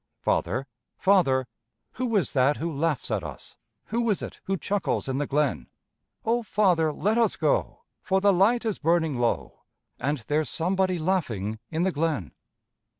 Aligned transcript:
Father, 0.23 0.65
father, 0.97 1.45
who 1.91 2.15
is 2.15 2.33
that 2.33 2.57
who 2.57 2.73
laughs 2.73 3.11
at 3.11 3.23
us? 3.23 3.55
Who 3.89 4.09
is 4.09 4.23
it 4.23 4.39
who 4.45 4.57
chuckles 4.57 5.07
in 5.07 5.19
the 5.19 5.27
glen? 5.27 5.67
Oh, 6.25 6.41
father, 6.41 6.91
let 6.91 7.19
us 7.19 7.35
go, 7.35 7.83
For 8.01 8.19
the 8.19 8.33
light 8.33 8.65
is 8.65 8.79
burning 8.79 9.19
low, 9.19 9.59
And 9.99 10.17
there's 10.27 10.49
somebody 10.49 10.97
laughing 10.97 11.59
in 11.69 11.83
the 11.83 11.91
glen. 11.91 12.31